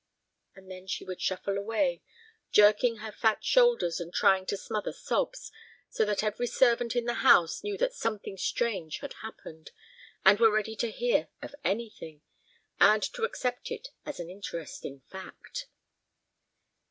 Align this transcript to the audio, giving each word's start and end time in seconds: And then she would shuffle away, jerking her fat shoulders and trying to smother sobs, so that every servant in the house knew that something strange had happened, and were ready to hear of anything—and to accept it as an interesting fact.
And 0.55 0.71
then 0.71 0.87
she 0.87 1.05
would 1.05 1.21
shuffle 1.21 1.59
away, 1.59 2.01
jerking 2.51 2.95
her 2.97 3.11
fat 3.11 3.43
shoulders 3.45 3.99
and 3.99 4.11
trying 4.11 4.47
to 4.47 4.57
smother 4.57 4.91
sobs, 4.93 5.51
so 5.91 6.05
that 6.05 6.23
every 6.23 6.47
servant 6.47 6.95
in 6.95 7.05
the 7.05 7.13
house 7.21 7.63
knew 7.63 7.77
that 7.77 7.93
something 7.93 8.35
strange 8.35 8.97
had 9.01 9.13
happened, 9.21 9.69
and 10.25 10.39
were 10.39 10.49
ready 10.49 10.75
to 10.77 10.89
hear 10.89 11.29
of 11.43 11.53
anything—and 11.63 13.03
to 13.13 13.23
accept 13.25 13.69
it 13.69 13.89
as 14.03 14.19
an 14.19 14.27
interesting 14.27 15.03
fact. 15.11 15.67